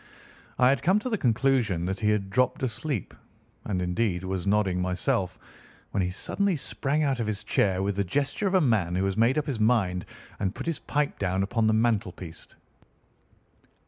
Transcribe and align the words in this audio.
I 0.57 0.69
had 0.69 0.81
come 0.81 0.97
to 0.97 1.09
the 1.11 1.17
conclusion 1.19 1.85
that 1.85 1.99
he 1.99 2.09
had 2.09 2.31
dropped 2.31 2.63
asleep, 2.63 3.13
and 3.65 3.83
indeed 3.83 4.23
was 4.23 4.47
nodding 4.47 4.81
myself, 4.81 5.37
when 5.91 6.01
he 6.01 6.09
suddenly 6.09 6.55
sprang 6.55 7.03
out 7.03 7.19
of 7.19 7.27
his 7.27 7.43
chair 7.43 7.83
with 7.83 7.97
the 7.97 8.03
gesture 8.03 8.47
of 8.47 8.55
a 8.55 8.61
man 8.61 8.95
who 8.95 9.05
has 9.05 9.15
made 9.15 9.37
up 9.37 9.45
his 9.45 9.59
mind 9.59 10.07
and 10.39 10.55
put 10.55 10.65
his 10.65 10.79
pipe 10.79 11.19
down 11.19 11.43
upon 11.43 11.67
the 11.67 11.73
mantelpiece. 11.73 12.47